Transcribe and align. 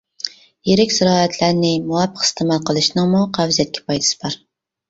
يىرىك 0.69 0.95
زىرائەتلەرنى 0.95 1.69
مۇۋاپىق 1.91 2.25
ئىستېمال 2.29 2.65
قىلىشنىڭمۇ 2.71 3.23
قەۋزىيەتكە 3.39 3.85
پايدىسى 3.91 4.23
بار. 4.25 4.41